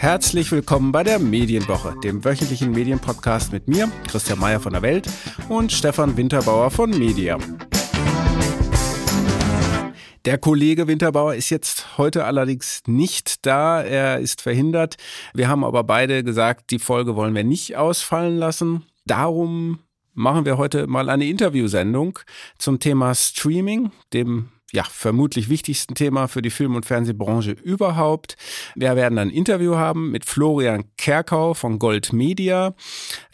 [0.00, 5.06] Herzlich willkommen bei der Medienwoche, dem wöchentlichen Medienpodcast mit mir, Christian Mayer von der Welt
[5.50, 7.36] und Stefan Winterbauer von Media.
[10.24, 13.82] Der Kollege Winterbauer ist jetzt heute allerdings nicht da.
[13.82, 14.96] Er ist verhindert.
[15.34, 18.86] Wir haben aber beide gesagt, die Folge wollen wir nicht ausfallen lassen.
[19.04, 19.80] Darum
[20.14, 22.20] machen wir heute mal eine Interviewsendung
[22.56, 28.36] zum Thema Streaming, dem ja, vermutlich wichtigsten Thema für die Film- und Fernsehbranche überhaupt.
[28.74, 32.74] Wir werden ein Interview haben mit Florian Kerkau von Gold Media.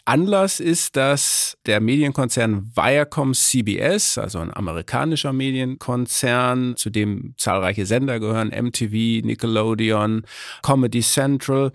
[0.05, 8.19] Anlass ist, dass der Medienkonzern Viacom CBS, also ein amerikanischer Medienkonzern, zu dem zahlreiche Sender
[8.19, 10.23] gehören, MTV, Nickelodeon,
[10.63, 11.71] Comedy Central,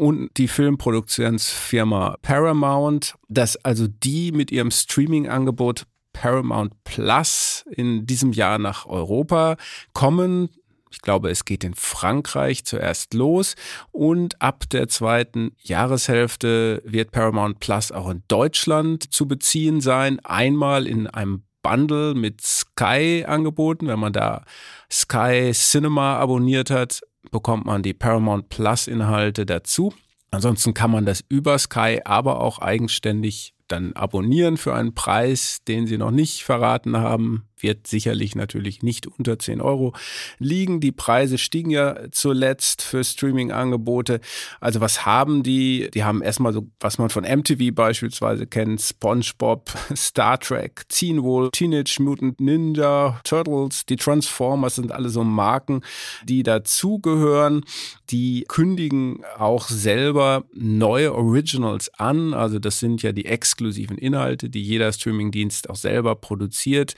[0.00, 8.58] und die Filmproduktionsfirma Paramount, dass also die mit ihrem Streaming-Angebot Paramount Plus in diesem Jahr
[8.58, 9.56] nach Europa
[9.92, 10.48] kommen.
[10.92, 13.54] Ich glaube, es geht in Frankreich zuerst los
[13.92, 20.18] und ab der zweiten Jahreshälfte wird Paramount Plus auch in Deutschland zu beziehen sein.
[20.24, 23.86] Einmal in einem Bundle mit Sky angeboten.
[23.86, 24.44] Wenn man da
[24.90, 27.00] Sky Cinema abonniert hat,
[27.30, 29.92] bekommt man die Paramount Plus Inhalte dazu.
[30.30, 35.86] Ansonsten kann man das über Sky aber auch eigenständig dann abonnieren für einen Preis, den
[35.86, 39.94] sie noch nicht verraten haben wird sicherlich natürlich nicht unter 10 Euro
[40.38, 40.80] liegen.
[40.80, 44.20] Die Preise stiegen ja zuletzt für Streaming-Angebote.
[44.60, 45.90] Also was haben die?
[45.92, 51.50] Die haben erstmal so, was man von MTV beispielsweise kennt, SpongeBob, Star Trek, Teen Wolf,
[51.52, 55.82] Teenage Mutant Ninja, Turtles, die Transformers sind alle so Marken,
[56.24, 57.64] die dazugehören.
[58.10, 62.34] Die kündigen auch selber neue Originals an.
[62.34, 66.94] Also das sind ja die exklusiven Inhalte, die jeder Streamingdienst auch selber produziert.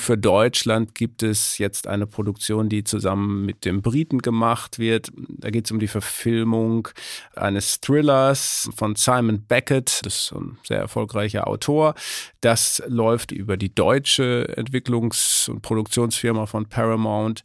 [0.00, 5.12] Für Deutschland gibt es jetzt eine Produktion, die zusammen mit dem Briten gemacht wird.
[5.28, 6.88] Da geht es um die Verfilmung
[7.36, 10.00] eines Thrillers von Simon Beckett.
[10.04, 11.94] Das ist ein sehr erfolgreicher Autor.
[12.40, 17.44] Das läuft über die deutsche Entwicklungs- und Produktionsfirma von Paramount.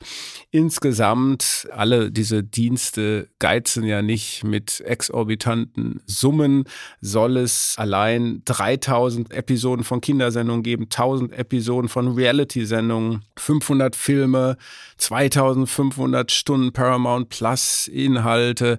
[0.50, 6.64] Insgesamt alle diese Dienste geizen ja nicht mit exorbitanten Summen.
[7.02, 14.58] Soll es allein 3000 Episoden von Kindersendungen geben, 1000 Episoden von Reality Reality-Sendungen, 500 Filme,
[14.98, 18.78] 2500 Stunden Paramount Plus Inhalte.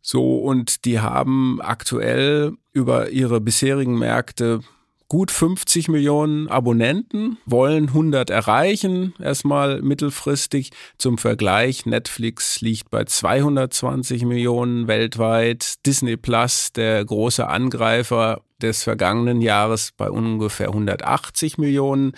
[0.00, 4.60] So, und die haben aktuell über ihre bisherigen Märkte
[5.08, 10.70] gut 50 Millionen Abonnenten, wollen 100 erreichen, erstmal mittelfristig.
[10.98, 19.40] Zum Vergleich, Netflix liegt bei 220 Millionen weltweit, Disney Plus, der große Angreifer des vergangenen
[19.40, 22.12] Jahres bei ungefähr 180 Millionen.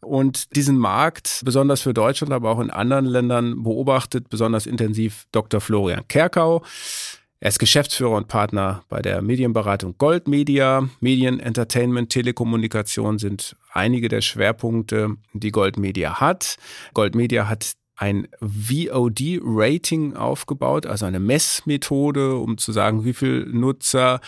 [0.00, 5.60] Und diesen Markt, besonders für Deutschland, aber auch in anderen Ländern, beobachtet besonders intensiv Dr.
[5.60, 6.62] Florian Kerkau.
[7.42, 10.88] Er ist Geschäftsführer und Partner bei der Medienberatung Gold Media.
[11.00, 16.56] Medien, Entertainment, Telekommunikation sind einige der Schwerpunkte, die Gold Media hat.
[16.94, 24.20] Gold Media hat ein VOD-Rating aufgebaut, also eine Messmethode, um zu sagen, wie viele Nutzer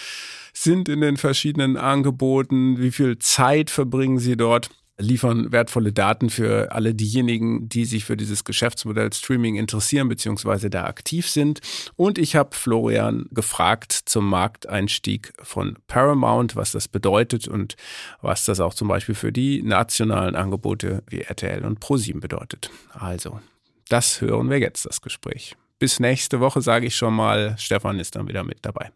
[0.53, 6.73] sind in den verschiedenen Angeboten, wie viel Zeit verbringen sie dort liefern wertvolle Daten für
[6.73, 10.69] alle diejenigen, die sich für dieses Geschäftsmodell Streaming interessieren bzw.
[10.69, 11.61] da aktiv sind.
[11.97, 17.77] Und ich habe Florian gefragt zum Markteinstieg von Paramount, was das bedeutet und
[18.21, 22.71] was das auch zum Beispiel für die nationalen Angebote wie RTL und ProSieben bedeutet.
[22.93, 23.41] Also,
[23.89, 25.57] das hören wir jetzt, das Gespräch.
[25.79, 28.93] Bis nächste Woche sage ich schon mal, Stefan ist dann wieder mit dabei.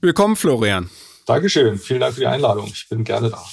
[0.00, 0.90] Willkommen, Florian.
[1.26, 1.78] Dankeschön.
[1.78, 2.66] Vielen Dank für die Einladung.
[2.66, 3.44] Ich bin gerne da.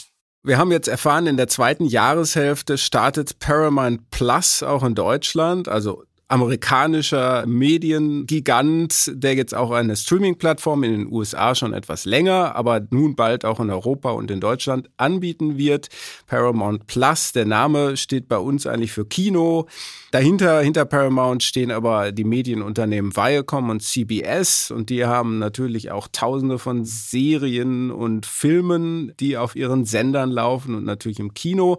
[0.46, 6.04] Wir haben jetzt erfahren, in der zweiten Jahreshälfte startet Paramount Plus auch in Deutschland, also
[6.28, 13.16] amerikanischer Mediengigant, der jetzt auch eine Streaming-Plattform in den USA schon etwas länger, aber nun
[13.16, 15.90] bald auch in Europa und in Deutschland anbieten wird.
[16.26, 19.68] Paramount Plus, der Name steht bei uns eigentlich für Kino.
[20.10, 26.08] Dahinter, hinter Paramount stehen aber die Medienunternehmen Viacom und CBS und die haben natürlich auch
[26.12, 31.78] tausende von Serien und Filmen, die auf ihren Sendern laufen und natürlich im Kino.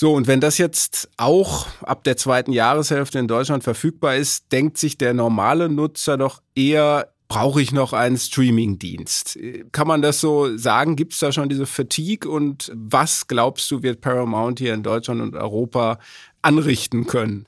[0.00, 4.78] So, und wenn das jetzt auch ab der zweiten Jahreshälfte in Deutschland verfügbar ist, denkt
[4.78, 9.40] sich der normale Nutzer doch eher, brauche ich noch einen Streaming-Dienst?
[9.72, 10.94] Kann man das so sagen?
[10.94, 12.30] Gibt es da schon diese Fatigue?
[12.30, 15.98] Und was glaubst du, wird Paramount hier in Deutschland und Europa
[16.42, 17.46] anrichten können?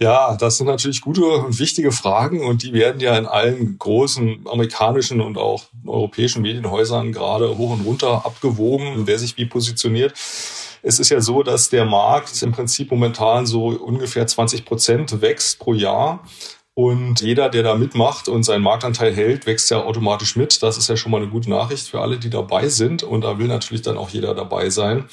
[0.00, 4.46] Ja, das sind natürlich gute und wichtige Fragen und die werden ja in allen großen
[4.50, 10.14] amerikanischen und auch europäischen Medienhäusern gerade hoch und runter abgewogen, wer sich wie positioniert.
[10.82, 15.60] Es ist ja so, dass der Markt im Prinzip momentan so ungefähr 20 Prozent wächst
[15.60, 16.24] pro Jahr.
[16.74, 20.62] Und jeder, der da mitmacht und seinen Marktanteil hält, wächst ja automatisch mit.
[20.62, 23.02] Das ist ja schon mal eine gute Nachricht für alle, die dabei sind.
[23.02, 25.08] Und da will natürlich dann auch jeder dabei sein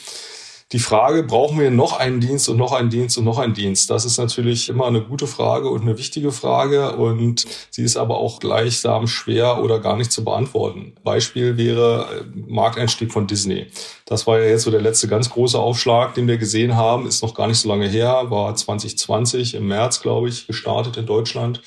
[0.72, 3.90] die Frage, brauchen wir noch einen Dienst und noch einen Dienst und noch einen Dienst?
[3.90, 8.18] Das ist natürlich immer eine gute Frage und eine wichtige Frage und sie ist aber
[8.18, 10.94] auch gleichsam schwer oder gar nicht zu beantworten.
[11.04, 13.66] Beispiel wäre äh, Markteinstieg von Disney.
[14.06, 17.24] Das war ja jetzt so der letzte ganz große Aufschlag, den wir gesehen haben, ist
[17.24, 21.62] noch gar nicht so lange her, war 2020 im März, glaube ich, gestartet in Deutschland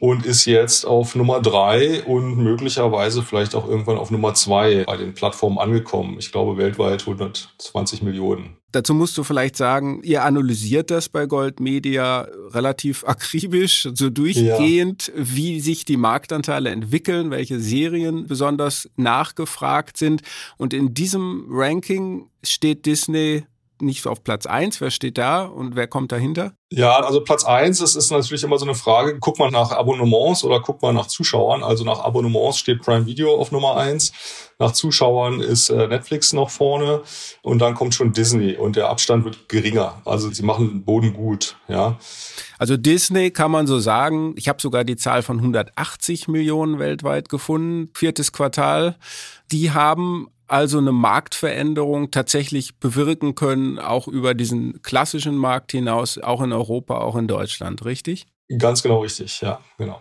[0.00, 4.96] und ist jetzt auf Nummer drei und möglicherweise vielleicht auch irgendwann auf Nummer zwei bei
[4.96, 6.16] den Plattformen angekommen.
[6.18, 8.56] Ich glaube weltweit 120 Millionen.
[8.70, 15.08] Dazu musst du vielleicht sagen, ihr analysiert das bei Gold Media relativ akribisch, so durchgehend,
[15.08, 15.14] ja.
[15.16, 20.20] wie sich die Marktanteile entwickeln, welche Serien besonders nachgefragt sind.
[20.58, 23.44] Und in diesem Ranking steht Disney
[23.82, 24.80] nicht auf Platz eins.
[24.80, 26.52] Wer steht da und wer kommt dahinter?
[26.70, 30.44] Ja, also Platz eins, das ist natürlich immer so eine Frage, guckt man nach Abonnements
[30.44, 31.62] oder guckt man nach Zuschauern?
[31.62, 34.12] Also nach Abonnements steht Prime Video auf Nummer eins,
[34.58, 37.02] nach Zuschauern ist äh, Netflix noch vorne
[37.42, 40.02] und dann kommt schon Disney und der Abstand wird geringer.
[40.04, 41.98] Also sie machen den Boden gut, ja.
[42.58, 47.30] Also Disney kann man so sagen, ich habe sogar die Zahl von 180 Millionen weltweit
[47.30, 48.96] gefunden, viertes Quartal.
[49.52, 56.42] Die haben also eine Marktveränderung tatsächlich bewirken können, auch über diesen klassischen Markt hinaus, auch
[56.42, 58.26] in Europa, auch in Deutschland, richtig?
[58.56, 60.00] Ganz genau richtig, ja, genau.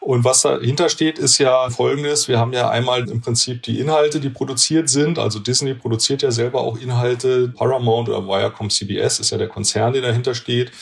[0.00, 2.26] Und was dahinter steht, ist ja folgendes.
[2.26, 5.20] Wir haben ja einmal im Prinzip die Inhalte, die produziert sind.
[5.20, 7.48] Also Disney produziert ja selber auch Inhalte.
[7.48, 10.72] Paramount oder Viacom CBS ist ja der Konzern, der dahinter steht.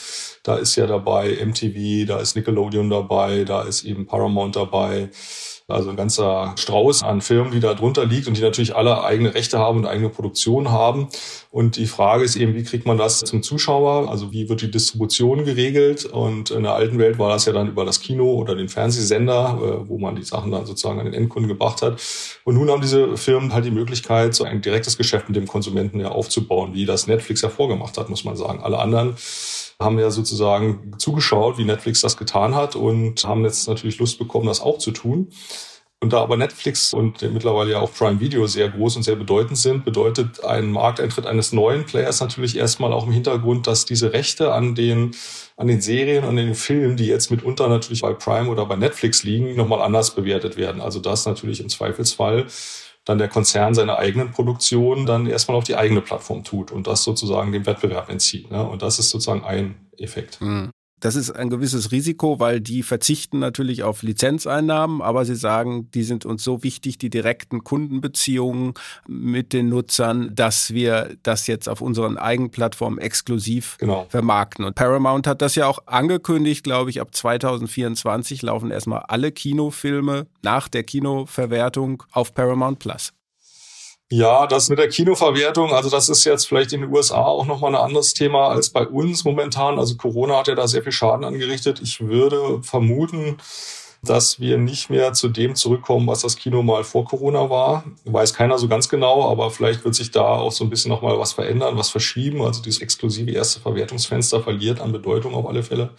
[0.41, 5.09] Da ist ja dabei MTV, da ist Nickelodeon dabei, da ist eben Paramount dabei.
[5.67, 9.33] Also ein ganzer Strauß an Firmen, die da drunter liegt und die natürlich alle eigene
[9.33, 11.07] Rechte haben und eigene Produktion haben.
[11.49, 14.07] Und die Frage ist eben, wie kriegt man das zum Zuschauer?
[14.11, 16.05] Also wie wird die Distribution geregelt?
[16.05, 19.57] Und in der alten Welt war das ja dann über das Kino oder den Fernsehsender,
[19.59, 21.99] äh, wo man die Sachen dann sozusagen an den Endkunden gebracht hat.
[22.43, 25.99] Und nun haben diese Firmen halt die Möglichkeit, so ein direktes Geschäft mit dem Konsumenten
[25.99, 28.61] ja aufzubauen, wie das Netflix ja vorgemacht hat, muss man sagen.
[28.61, 29.15] Alle anderen
[29.79, 34.47] haben ja sozusagen zugeschaut, wie Netflix das getan hat und haben jetzt natürlich Lust bekommen,
[34.47, 35.29] das auch zu tun.
[36.01, 39.57] Und da aber Netflix und mittlerweile ja auch Prime Video sehr groß und sehr bedeutend
[39.57, 44.53] sind, bedeutet ein Markteintritt eines neuen Players natürlich erstmal auch im Hintergrund, dass diese Rechte
[44.53, 45.15] an den,
[45.57, 49.23] an den Serien, an den Filmen, die jetzt mitunter natürlich bei Prime oder bei Netflix
[49.23, 50.81] liegen, nochmal anders bewertet werden.
[50.81, 52.45] Also das natürlich im Zweifelsfall
[53.05, 57.03] dann der Konzern seine eigenen Produktionen dann erstmal auf die eigene Plattform tut und das
[57.03, 58.51] sozusagen dem Wettbewerb entzieht.
[58.51, 58.63] Ne?
[58.67, 60.41] Und das ist sozusagen ein Effekt.
[60.41, 60.71] Mhm.
[61.05, 66.01] Das ist ein gewisses Risiko, weil die verzichten natürlich auf Lizenzeinnahmen, aber sie sagen, die
[66.01, 68.73] sind uns so wichtig, die direkten Kundenbeziehungen
[69.07, 74.07] mit den Nutzern, dass wir das jetzt auf unseren Eigenplattformen exklusiv genau.
[74.09, 74.65] vermarkten.
[74.65, 80.25] Und Paramount hat das ja auch angekündigt, glaube ich, ab 2024 laufen erstmal alle Kinofilme
[80.41, 83.13] nach der Kinoverwertung auf Paramount Plus.
[84.11, 87.75] Ja, das mit der Kinoverwertung, also das ist jetzt vielleicht in den USA auch nochmal
[87.75, 89.79] ein anderes Thema als bei uns momentan.
[89.79, 91.81] Also Corona hat ja da sehr viel Schaden angerichtet.
[91.81, 93.37] Ich würde vermuten,
[94.03, 97.83] dass wir nicht mehr zu dem zurückkommen, was das Kino mal vor Corona war.
[98.05, 101.17] Weiß keiner so ganz genau, aber vielleicht wird sich da auch so ein bisschen nochmal
[101.17, 102.43] was verändern, was verschieben.
[102.43, 105.89] Also dieses exklusive erste Verwertungsfenster verliert an Bedeutung auf alle Fälle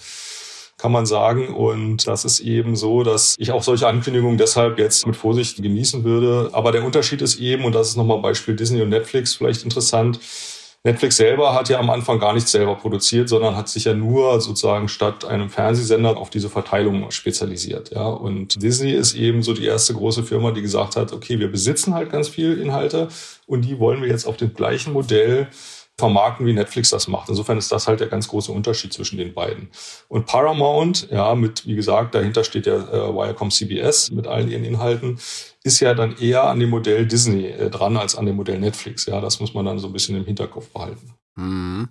[0.86, 1.48] kann man sagen.
[1.48, 6.04] Und das ist eben so, dass ich auch solche Ankündigungen deshalb jetzt mit Vorsicht genießen
[6.04, 6.50] würde.
[6.52, 10.20] Aber der Unterschied ist eben, und das ist nochmal Beispiel Disney und Netflix vielleicht interessant,
[10.84, 14.40] Netflix selber hat ja am Anfang gar nichts selber produziert, sondern hat sich ja nur
[14.40, 17.90] sozusagen statt einem Fernsehsender auf diese Verteilung spezialisiert.
[17.92, 21.50] Ja, und Disney ist eben so die erste große Firma, die gesagt hat, okay, wir
[21.50, 23.08] besitzen halt ganz viel Inhalte
[23.46, 25.48] und die wollen wir jetzt auf dem gleichen Modell
[25.98, 27.28] vermarkten, wie Netflix das macht.
[27.28, 29.70] Insofern ist das halt der ganz große Unterschied zwischen den beiden.
[30.08, 34.64] Und Paramount, ja, mit, wie gesagt, dahinter steht der äh, Viacom CBS mit allen ihren
[34.64, 35.18] Inhalten,
[35.62, 39.06] ist ja dann eher an dem Modell Disney äh, dran als an dem Modell Netflix.
[39.06, 41.14] Ja, das muss man dann so ein bisschen im Hinterkopf behalten.
[41.36, 41.90] Mhm.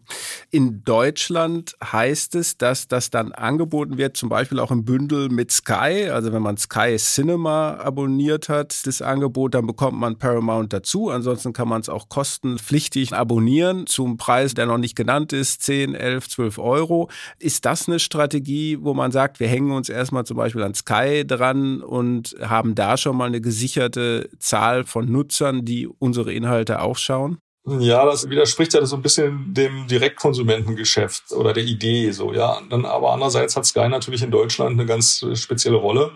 [0.50, 5.52] In Deutschland heißt es, dass das dann angeboten wird, zum Beispiel auch im Bündel mit
[5.52, 6.10] Sky.
[6.10, 11.12] Also wenn man Sky Cinema abonniert hat, das Angebot, dann bekommt man Paramount dazu.
[11.12, 15.94] Ansonsten kann man es auch kostenpflichtig abonnieren zum Preis, der noch nicht genannt ist, 10,
[15.94, 17.10] 11, 12 Euro.
[17.38, 21.24] Ist das eine Strategie, wo man sagt, wir hängen uns erstmal zum Beispiel an Sky
[21.26, 26.98] dran und haben da schon mal eine gesicherte Zahl von Nutzern, die unsere Inhalte auch
[26.98, 27.38] schauen?
[27.68, 32.62] Ja, das widerspricht ja so ein bisschen dem Direktkonsumentengeschäft oder der Idee so, ja.
[32.70, 36.12] Dann aber andererseits hat Sky natürlich in Deutschland eine ganz spezielle Rolle,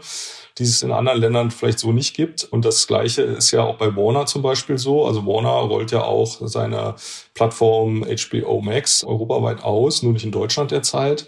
[0.60, 2.44] die es in anderen Ländern vielleicht so nicht gibt.
[2.44, 5.08] Und das Gleiche ist ja auch bei Warner zum Beispiel so.
[5.08, 6.94] Also Warner rollt ja auch seine
[7.34, 11.26] Plattform HBO Max europaweit aus, nur nicht in Deutschland derzeit.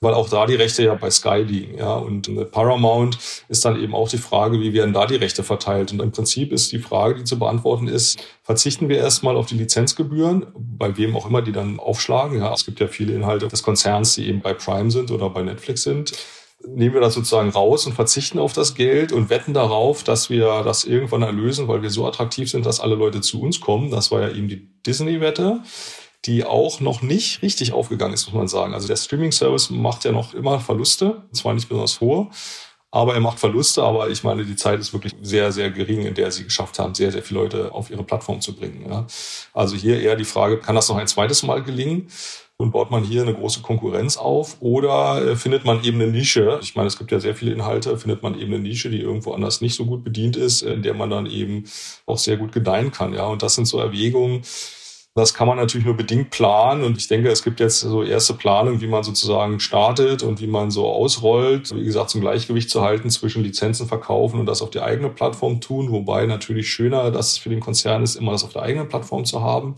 [0.00, 1.78] Weil auch da die Rechte ja bei Sky liegen.
[1.78, 1.94] Ja.
[1.94, 5.92] Und mit Paramount ist dann eben auch die Frage, wie werden da die Rechte verteilt?
[5.92, 9.56] Und im Prinzip ist die Frage, die zu beantworten ist, verzichten wir erstmal auf die
[9.56, 12.38] Lizenzgebühren, bei wem auch immer die dann aufschlagen.
[12.38, 12.52] Ja.
[12.52, 15.82] Es gibt ja viele Inhalte des Konzerns, die eben bei Prime sind oder bei Netflix
[15.82, 16.12] sind
[16.66, 20.62] nehmen wir das sozusagen raus und verzichten auf das Geld und wetten darauf, dass wir
[20.62, 23.90] das irgendwann erlösen, weil wir so attraktiv sind, dass alle Leute zu uns kommen.
[23.90, 25.60] Das war ja eben die Disney-Wette
[26.26, 28.74] die auch noch nicht richtig aufgegangen ist, muss man sagen.
[28.74, 32.28] Also der Streaming-Service macht ja noch immer Verluste, zwar nicht besonders hohe,
[32.94, 36.14] aber er macht Verluste, aber ich meine, die Zeit ist wirklich sehr, sehr gering, in
[36.14, 38.86] der sie geschafft haben, sehr, sehr viele Leute auf ihre Plattform zu bringen.
[38.88, 39.06] Ja.
[39.52, 42.08] Also hier eher die Frage, kann das noch ein zweites Mal gelingen?
[42.56, 46.60] Und baut man hier eine große Konkurrenz auf oder äh, findet man eben eine Nische?
[46.62, 49.32] Ich meine, es gibt ja sehr viele Inhalte, findet man eben eine Nische, die irgendwo
[49.32, 51.64] anders nicht so gut bedient ist, in der man dann eben
[52.06, 53.12] auch sehr gut gedeihen kann.
[53.12, 54.42] Ja, und das sind so Erwägungen,
[55.14, 56.82] das kann man natürlich nur bedingt planen.
[56.82, 60.48] Und ich denke, es gibt jetzt so erste Planungen, wie man sozusagen startet und wie
[60.48, 64.70] man so ausrollt, wie gesagt, zum Gleichgewicht zu halten zwischen Lizenzen verkaufen und das auf
[64.70, 68.52] die eigene Plattform tun, wobei natürlich schöner das für den Konzern ist, immer das auf
[68.52, 69.76] der eigenen Plattform zu haben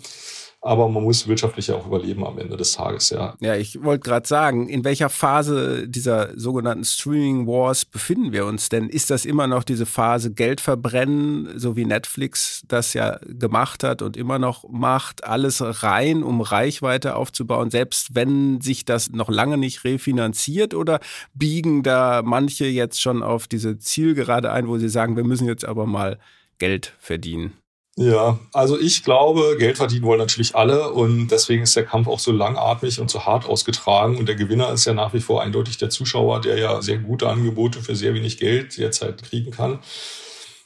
[0.66, 3.34] aber man muss wirtschaftlich ja auch überleben am Ende des Tages, ja.
[3.40, 8.68] Ja, ich wollte gerade sagen, in welcher Phase dieser sogenannten Streaming Wars befinden wir uns
[8.68, 8.88] denn?
[8.88, 14.02] Ist das immer noch diese Phase Geld verbrennen, so wie Netflix das ja gemacht hat
[14.02, 19.58] und immer noch macht, alles rein, um Reichweite aufzubauen, selbst wenn sich das noch lange
[19.58, 20.98] nicht refinanziert oder
[21.32, 25.64] biegen da manche jetzt schon auf diese Zielgerade ein, wo sie sagen, wir müssen jetzt
[25.64, 26.18] aber mal
[26.58, 27.52] Geld verdienen?
[27.98, 32.18] Ja, also ich glaube, Geld verdienen wollen natürlich alle und deswegen ist der Kampf auch
[32.18, 35.78] so langatmig und so hart ausgetragen und der Gewinner ist ja nach wie vor eindeutig
[35.78, 39.78] der Zuschauer, der ja sehr gute Angebote für sehr wenig Geld derzeit kriegen kann.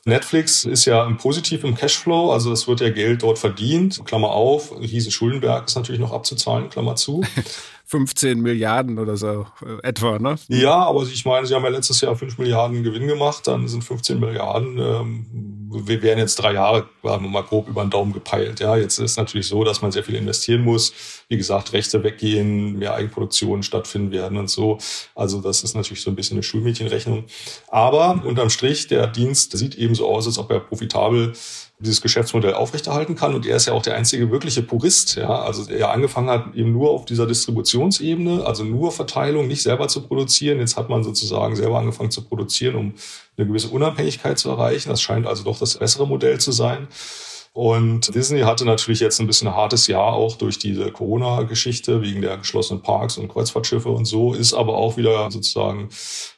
[0.05, 4.31] Netflix ist ja im Positiv im Cashflow, also es wird ja Geld dort verdient, Klammer
[4.31, 7.23] auf, riesen Schuldenberg ist natürlich noch abzuzahlen, Klammer zu.
[7.91, 10.37] 15 Milliarden oder so äh, etwa, ne?
[10.49, 13.83] Ja, aber ich meine, sie haben ja letztes Jahr 5 Milliarden Gewinn gemacht, dann sind
[13.83, 15.27] 15 Milliarden ähm,
[15.73, 18.61] wir wären jetzt drei Jahre, sagen wir mal grob über den Daumen gepeilt.
[18.61, 20.93] Ja, jetzt ist natürlich so, dass man sehr viel investieren muss.
[21.29, 24.79] Wie gesagt, Rechte weggehen, mehr Eigenproduktionen stattfinden werden und so.
[25.15, 27.25] Also das ist natürlich so ein bisschen eine Schulmädchenrechnung.
[27.69, 31.33] Aber unterm Strich, der Dienst sieht eben so aus, als ob er profitabel
[31.81, 33.35] dieses Geschäftsmodell aufrechterhalten kann.
[33.35, 35.17] Und er ist ja auch der einzige wirkliche Purist.
[35.17, 35.43] Ja?
[35.43, 40.03] Also er angefangen hat eben nur auf dieser Distributionsebene, also nur Verteilung, nicht selber zu
[40.03, 40.59] produzieren.
[40.59, 42.95] Jetzt hat man sozusagen selber angefangen zu produzieren, um
[43.37, 44.91] eine gewisse Unabhängigkeit zu erreichen.
[44.91, 46.89] Das scheint also doch das bessere Modell zu sein.
[47.53, 52.23] Und Disney hatte natürlich jetzt ein bisschen ein hartes Jahr auch durch diese Corona-Geschichte wegen
[52.23, 55.89] der geschlossenen Parks und Kreuzfahrtschiffe und so, ist aber auch wieder sozusagen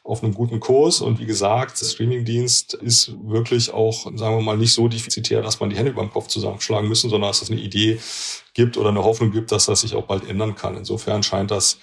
[0.04, 1.02] auf einem guten Kurs.
[1.02, 5.60] Und wie gesagt, der Streamingdienst ist wirklich auch, sagen wir mal, nicht so defizitär, dass
[5.60, 8.00] man die Hände über den Kopf zusammenschlagen müssen, sondern dass es eine Idee
[8.54, 10.78] gibt oder eine Hoffnung gibt, dass das sich auch bald ändern kann.
[10.78, 11.78] Insofern scheint das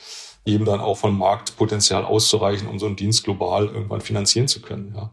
[0.45, 4.93] eben dann auch von Marktpotenzial auszureichen, um so einen Dienst global irgendwann finanzieren zu können.
[4.95, 5.11] Ja.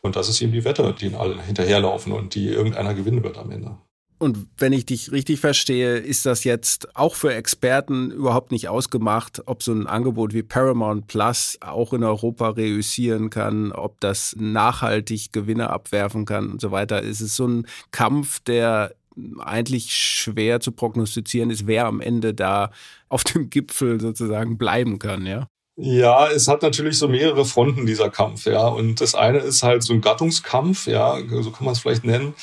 [0.00, 3.50] Und das ist eben die Wette, die alle hinterherlaufen und die irgendeiner gewinnen wird am
[3.50, 3.76] Ende.
[4.20, 9.42] Und wenn ich dich richtig verstehe, ist das jetzt auch für Experten überhaupt nicht ausgemacht,
[9.46, 15.32] ob so ein Angebot wie Paramount Plus auch in Europa reüssieren kann, ob das nachhaltig
[15.32, 17.00] Gewinne abwerfen kann und so weiter.
[17.00, 18.96] Ist es so ein Kampf, der
[19.38, 22.70] eigentlich schwer zu prognostizieren ist, wer am Ende da
[23.08, 25.48] auf dem Gipfel sozusagen bleiben kann, ja?
[25.80, 28.66] Ja, es hat natürlich so mehrere Fronten, dieser Kampf, ja.
[28.66, 32.34] Und das eine ist halt so ein Gattungskampf, ja, so kann man es vielleicht nennen.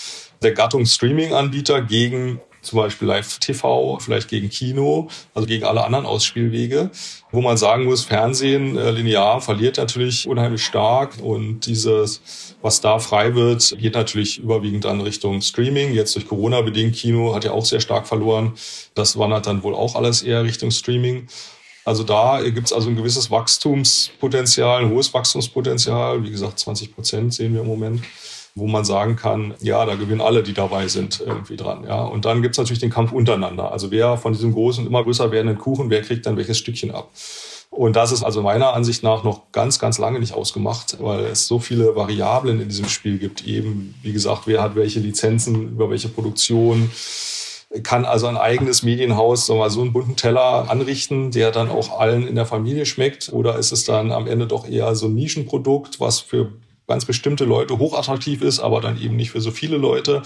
[0.42, 6.90] Der Gattungs-Streaming-Anbieter gegen zum Beispiel Live-TV, vielleicht gegen Kino, also gegen alle anderen Ausspielwege,
[7.32, 13.00] wo man sagen muss, Fernsehen äh, linear verliert natürlich unheimlich stark und dieses, was da
[13.00, 15.94] frei wird, geht natürlich überwiegend dann Richtung Streaming.
[15.94, 18.54] Jetzt durch Corona bedingt Kino hat ja auch sehr stark verloren.
[18.94, 21.28] Das wandert dann wohl auch alles eher Richtung Streaming.
[21.86, 26.24] Also da gibt es also ein gewisses Wachstumspotenzial, ein hohes Wachstumspotenzial.
[26.24, 28.02] Wie gesagt, 20 Prozent sehen wir im Moment
[28.56, 31.84] wo man sagen kann, ja, da gewinnen alle, die dabei sind, irgendwie dran.
[31.86, 32.04] Ja.
[32.04, 33.72] Und dann gibt's natürlich den Kampf untereinander.
[33.74, 37.10] Also wer von diesem großen, immer größer werdenden Kuchen, wer kriegt dann welches Stückchen ab?
[37.70, 41.48] Und das ist also meiner Ansicht nach noch ganz, ganz lange nicht ausgemacht, weil es
[41.48, 43.46] so viele Variablen in diesem Spiel gibt.
[43.46, 46.90] Eben, wie gesagt, wer hat welche Lizenzen, über welche Produktion,
[47.84, 52.00] kann also ein eigenes Medienhaus so mal so einen bunten Teller anrichten, der dann auch
[52.00, 53.34] allen in der Familie schmeckt?
[53.34, 56.54] Oder ist es dann am Ende doch eher so ein Nischenprodukt, was für
[56.88, 60.22] ganz bestimmte Leute hochattraktiv ist, aber dann eben nicht für so viele Leute.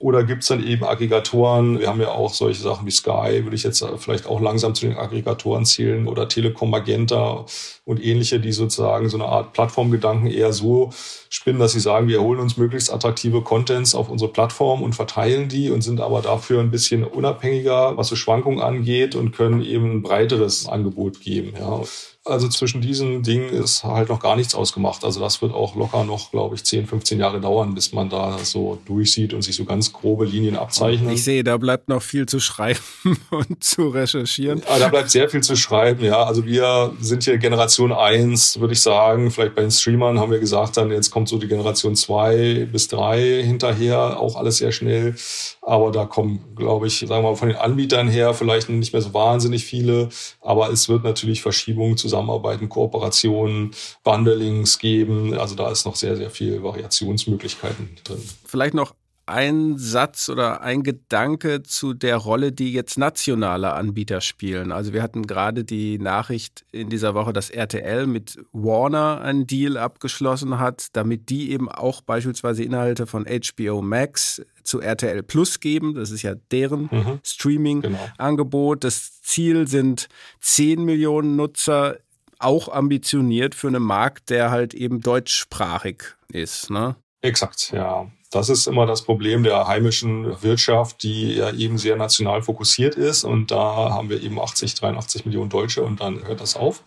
[0.00, 1.78] Oder gibt's dann eben Aggregatoren?
[1.78, 4.86] Wir haben ja auch solche Sachen wie Sky, würde ich jetzt vielleicht auch langsam zu
[4.86, 7.46] den Aggregatoren zählen, oder Telekom Magenta
[7.84, 10.90] und ähnliche, die sozusagen so eine Art Plattformgedanken eher so
[11.30, 15.48] spinnen, dass sie sagen, wir holen uns möglichst attraktive Contents auf unsere Plattform und verteilen
[15.48, 19.92] die und sind aber dafür ein bisschen unabhängiger, was so Schwankungen angeht und können eben
[19.92, 21.54] ein breiteres Angebot geben.
[21.58, 21.82] Ja.
[22.26, 25.04] Also zwischen diesen Dingen ist halt noch gar nichts ausgemacht.
[25.04, 28.38] Also das wird auch locker noch, glaube ich, 10, 15 Jahre dauern, bis man da
[28.38, 31.12] so durchsieht und sich so ganz grobe Linien abzeichnet.
[31.12, 32.80] Ich sehe, da bleibt noch viel zu schreiben
[33.30, 34.62] und zu recherchieren.
[34.66, 36.22] Ja, da bleibt sehr viel zu schreiben, ja.
[36.22, 39.30] Also wir sind hier Generation 1, würde ich sagen.
[39.30, 42.88] Vielleicht bei den Streamern haben wir gesagt, dann jetzt kommt so die Generation 2 bis
[42.88, 45.14] 3 hinterher, auch alles sehr schnell.
[45.60, 49.02] Aber da kommen, glaube ich, sagen wir mal, von den Anbietern her vielleicht nicht mehr
[49.02, 50.08] so wahnsinnig viele.
[50.40, 53.72] Aber es wird natürlich Verschiebungen zu Zusammenarbeiten, Kooperationen,
[54.04, 55.34] Bundlings geben.
[55.34, 58.22] Also da ist noch sehr, sehr viel Variationsmöglichkeiten drin.
[58.44, 58.94] Vielleicht noch
[59.26, 64.72] ein Satz oder ein Gedanke zu der Rolle, die jetzt nationale Anbieter spielen.
[64.72, 69.76] Also wir hatten gerade die Nachricht in dieser Woche, dass RTL mit Warner einen Deal
[69.76, 75.94] abgeschlossen hat, damit die eben auch beispielsweise Inhalte von HBO Max zu RTL Plus geben.
[75.94, 77.20] Das ist ja deren mhm.
[77.24, 78.80] Streaming-Angebot.
[78.80, 78.88] Genau.
[78.88, 80.08] Das Ziel sind
[80.40, 81.98] 10 Millionen Nutzer
[82.38, 86.70] auch ambitioniert für einen Markt, der halt eben deutschsprachig ist.
[86.70, 86.96] Ne?
[87.22, 88.06] Exakt, ja.
[88.34, 93.22] Das ist immer das Problem der heimischen Wirtschaft, die ja eben sehr national fokussiert ist.
[93.22, 96.82] Und da haben wir eben 80, 83 Millionen Deutsche und dann hört das auf.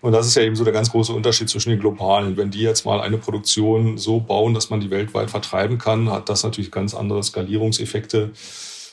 [0.00, 2.36] Und das ist ja eben so der ganz große Unterschied zwischen den globalen.
[2.36, 6.28] Wenn die jetzt mal eine Produktion so bauen, dass man die weltweit vertreiben kann, hat
[6.28, 8.30] das natürlich ganz andere Skalierungseffekte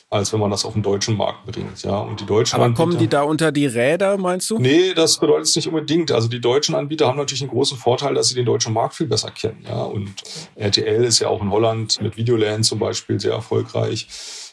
[0.08, 1.82] als wenn man das auf den deutschen Markt bringt.
[1.82, 4.58] Ja, und die deutschen Aber kommen die da unter die Räder, meinst du?
[4.58, 6.12] Nee, das bedeutet es nicht unbedingt.
[6.12, 9.08] Also die deutschen Anbieter haben natürlich einen großen Vorteil, dass sie den deutschen Markt viel
[9.08, 9.64] besser kennen.
[9.66, 10.14] Ja, und
[10.54, 14.06] RTL ist ja auch in Holland mit Videoland zum Beispiel sehr erfolgreich.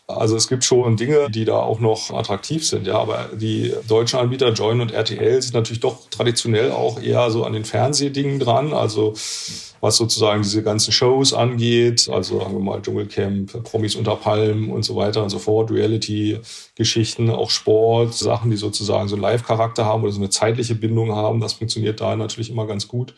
[0.05, 3.00] Also es gibt schon Dinge, die da auch noch attraktiv sind, ja.
[3.00, 7.53] Aber die deutschen Anbieter Join und RTL sind natürlich doch traditionell auch eher so an
[7.53, 8.74] den Fernsehdingen dran.
[8.74, 9.13] Also
[9.79, 14.83] was sozusagen diese ganzen Shows angeht, also sagen wir mal Dschungelcamp, Promis unter Palmen und
[14.83, 20.03] so weiter und so fort, Reality-Geschichten, auch Sport, Sachen, die sozusagen so einen Live-Charakter haben
[20.03, 23.13] oder so eine zeitliche Bindung haben, das funktioniert da natürlich immer ganz gut.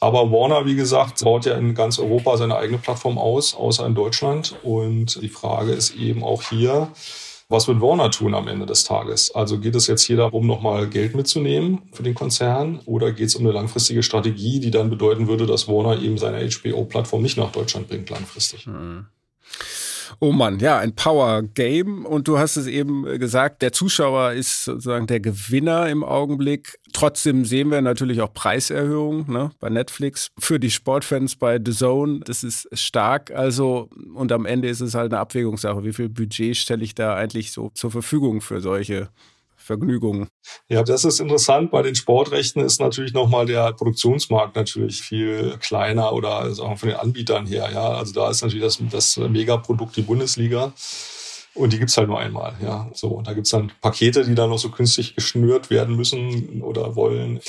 [0.00, 3.94] Aber Warner, wie gesagt, baut ja in ganz Europa seine eigene Plattform aus, außer in
[3.94, 4.56] Deutschland.
[4.62, 6.88] Und die Frage ist eben auch hier,
[7.50, 9.34] was wird Warner tun am Ende des Tages?
[9.34, 13.34] Also geht es jetzt hier darum, nochmal Geld mitzunehmen für den Konzern oder geht es
[13.34, 17.52] um eine langfristige Strategie, die dann bedeuten würde, dass Warner eben seine HBO-Plattform nicht nach
[17.52, 18.66] Deutschland bringt langfristig?
[18.66, 19.06] Mhm.
[20.18, 22.04] Oh Mann, ja, ein Power Game.
[22.04, 26.78] Und du hast es eben gesagt, der Zuschauer ist sozusagen der Gewinner im Augenblick.
[26.92, 32.20] Trotzdem sehen wir natürlich auch Preiserhöhungen ne, bei Netflix für die Sportfans bei The Zone.
[32.24, 33.30] Das ist stark.
[33.30, 35.84] Also, und am Ende ist es halt eine Abwägungssache.
[35.84, 39.08] Wie viel Budget stelle ich da eigentlich so zur Verfügung für solche
[39.60, 40.28] Vergnügungen.
[40.68, 41.70] Ja, das ist interessant.
[41.70, 46.88] Bei den Sportrechten ist natürlich nochmal der Produktionsmarkt natürlich viel kleiner oder sagen wir von
[46.88, 47.70] den Anbietern her.
[47.72, 50.72] Ja, also da ist natürlich das, das Megaprodukt die Bundesliga.
[51.54, 52.88] Und die gibt's halt nur einmal, ja.
[52.94, 56.94] So, und da gibt's dann Pakete, die dann noch so künstlich geschnürt werden müssen oder
[56.94, 57.40] wollen.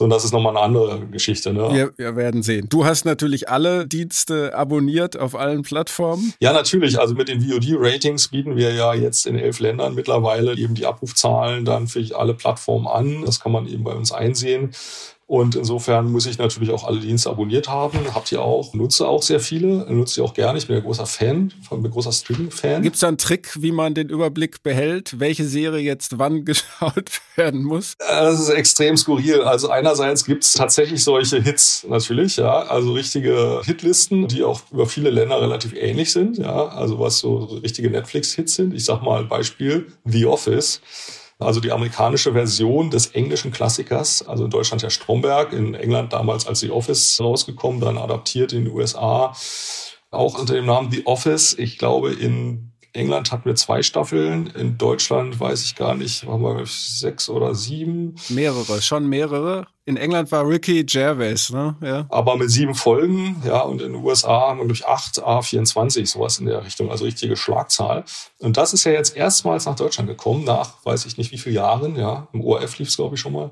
[0.00, 1.52] So, und das ist nochmal eine andere Geschichte.
[1.52, 1.68] Ne?
[1.74, 2.68] Wir, wir werden sehen.
[2.70, 6.32] Du hast natürlich alle Dienste abonniert auf allen Plattformen.
[6.40, 6.98] Ja, natürlich.
[6.98, 11.66] Also mit den VOD-Ratings bieten wir ja jetzt in elf Ländern mittlerweile eben die Abrufzahlen
[11.66, 13.26] dann für alle Plattformen an.
[13.26, 14.70] Das kann man eben bei uns einsehen.
[15.30, 18.00] Und insofern muss ich natürlich auch alle Dienste abonniert haben.
[18.16, 20.58] Habt ihr auch, nutze auch sehr viele, nutze ich auch gerne.
[20.58, 22.82] Ich bin ein großer Fan, bin ein großer Streaming-Fan.
[22.82, 27.20] Gibt es da einen Trick, wie man den Überblick behält, welche Serie jetzt wann geschaut
[27.36, 27.94] werden muss?
[28.00, 29.42] Äh, das ist extrem skurril.
[29.42, 34.86] Also einerseits gibt es tatsächlich solche Hits natürlich, ja, also richtige Hitlisten, die auch über
[34.86, 38.74] viele Länder relativ ähnlich sind, ja, also was so richtige Netflix-Hits sind.
[38.74, 40.80] Ich sag mal Beispiel The Office
[41.40, 46.46] also die amerikanische Version des englischen Klassikers, also in Deutschland ja Stromberg, in England damals
[46.46, 49.34] als The Office rausgekommen, dann adaptiert in den USA,
[50.10, 51.54] auch unter dem Namen The Office.
[51.58, 56.42] Ich glaube, in England hatten wir zwei Staffeln, in Deutschland weiß ich gar nicht, waren
[56.42, 58.16] wir sechs oder sieben.
[58.28, 59.66] Mehrere, schon mehrere.
[59.84, 61.76] In England war Ricky Gervais, ne?
[61.82, 62.06] Ja.
[62.10, 66.38] Aber mit sieben Folgen, ja, und in den USA haben wir durch acht A24, sowas
[66.38, 68.04] in der Richtung, also richtige Schlagzahl.
[68.38, 71.56] Und das ist ja jetzt erstmals nach Deutschland gekommen, nach weiß ich nicht wie viele
[71.56, 72.28] Jahren, ja.
[72.32, 73.50] Im ORF lief es, glaube ich, schon mal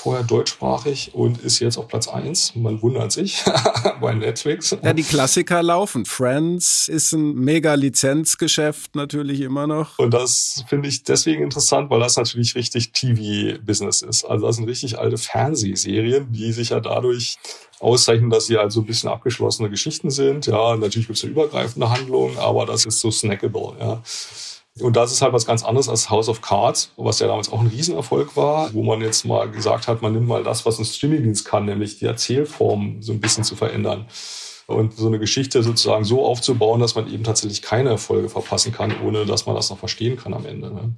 [0.00, 2.54] vorher deutschsprachig und ist jetzt auf Platz eins.
[2.54, 3.44] Man wundert sich
[4.00, 4.76] bei Netflix.
[4.82, 6.06] Ja, die Klassiker laufen.
[6.06, 9.98] Friends ist ein mega Lizenzgeschäft natürlich immer noch.
[9.98, 14.24] Und das finde ich deswegen interessant, weil das natürlich richtig TV-Business ist.
[14.24, 17.36] Also das sind richtig alte Fernsehserien, die sich ja dadurch
[17.78, 20.46] auszeichnen, dass sie halt so ein bisschen abgeschlossene Geschichten sind.
[20.46, 24.02] Ja, natürlich gibt es eine übergreifende Handlung, aber das ist so snackable, ja.
[24.80, 27.60] Und das ist halt was ganz anderes als House of Cards, was ja damals auch
[27.60, 30.84] ein Riesenerfolg war, wo man jetzt mal gesagt hat, man nimmt mal das, was ein
[30.84, 34.06] Streamingdienst kann, nämlich die Erzählform so ein bisschen zu verändern.
[34.66, 38.94] Und so eine Geschichte sozusagen so aufzubauen, dass man eben tatsächlich keine Erfolge verpassen kann,
[39.04, 40.72] ohne dass man das noch verstehen kann am Ende.
[40.72, 40.94] Ne?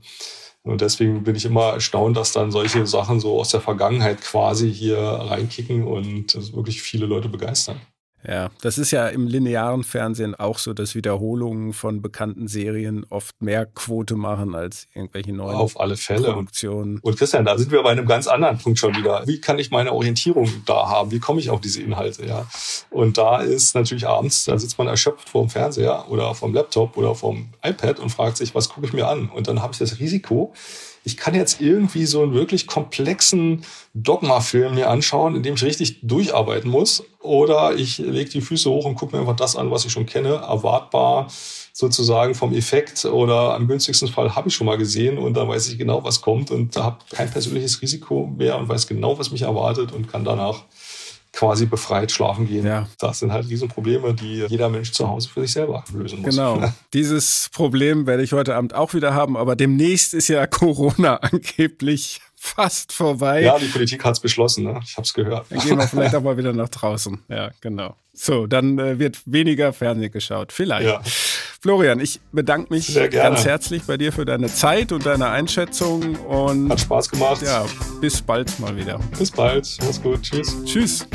[0.62, 4.73] Und deswegen bin ich immer erstaunt, dass dann solche Sachen so aus der Vergangenheit quasi
[4.73, 7.81] hier reinkicken und wirklich viele Leute begeistern.
[8.27, 13.41] Ja, das ist ja im linearen Fernsehen auch so, dass Wiederholungen von bekannten Serien oft
[13.43, 16.33] mehr Quote machen als irgendwelche neuen Auf alle Fälle.
[16.33, 16.99] Produktionen.
[17.03, 19.27] Und Christian, da sind wir bei einem ganz anderen Punkt schon wieder.
[19.27, 21.11] Wie kann ich meine Orientierung da haben?
[21.11, 22.25] Wie komme ich auf diese Inhalte?
[22.25, 22.47] Ja.
[22.91, 26.97] Und da ist natürlich abends, da sitzt man erschöpft vor dem Fernseher oder vom Laptop
[26.97, 29.31] oder vom iPad und fragt sich, was gucke ich mir an?
[29.31, 30.53] Und dann habe ich das Risiko,
[31.05, 35.99] ich kann jetzt irgendwie so einen wirklich komplexen Dogma-Film mir anschauen, in dem ich richtig
[36.03, 37.05] durcharbeiten muss.
[37.21, 40.07] Oder ich lege die Füße hoch und gucke mir einfach das an, was ich schon
[40.07, 41.29] kenne, erwartbar
[41.73, 45.69] sozusagen vom Effekt oder am günstigsten Fall habe ich schon mal gesehen und dann weiß
[45.69, 49.31] ich genau, was kommt und da habe kein persönliches Risiko mehr und weiß genau, was
[49.31, 50.65] mich erwartet und kann danach
[51.42, 52.64] quasi befreit schlafen gehen.
[52.64, 52.87] Ja.
[53.00, 56.31] Das sind halt diese Probleme, die jeder Mensch zu Hause für sich selber lösen muss.
[56.31, 56.62] Genau.
[56.94, 62.20] Dieses Problem werde ich heute Abend auch wieder haben, aber demnächst ist ja Corona angeblich
[62.37, 63.42] fast vorbei.
[63.42, 64.81] Ja, die Politik hat es beschlossen, ne?
[64.85, 65.46] ich habe es gehört.
[65.50, 67.18] Dann gehen wir vielleicht auch mal wieder nach draußen.
[67.28, 67.96] Ja, genau.
[68.12, 70.52] So, dann äh, wird weniger Fernsehen geschaut.
[70.52, 70.87] Vielleicht.
[70.87, 71.00] Ja.
[71.61, 76.16] Florian, ich bedanke mich ganz herzlich bei dir für deine Zeit und deine Einschätzung.
[76.16, 77.42] Und Hat Spaß gemacht.
[77.42, 77.64] Ja,
[78.00, 79.00] bis bald mal wieder.
[79.18, 79.68] Bis bald.
[79.81, 80.22] Mach's gut.
[80.22, 80.57] Tschüss.
[80.64, 81.07] Tschüss.